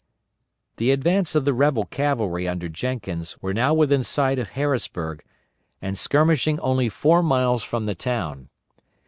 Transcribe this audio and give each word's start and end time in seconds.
The 0.77 0.89
advance 0.89 1.35
of 1.35 1.45
the 1.45 1.53
rebel 1.53 1.85
cavalry 1.85 2.47
under 2.47 2.67
Jenkins 2.67 3.39
were 3.39 3.53
now 3.53 3.71
within 3.75 4.03
sight 4.03 4.39
of 4.39 4.49
Harrisburg, 4.57 5.23
and 5.79 5.95
skirmishing 5.95 6.59
only 6.61 6.89
four 6.89 7.21
miles 7.21 7.61
from 7.61 7.83
the 7.83 7.93
town. 7.93 8.49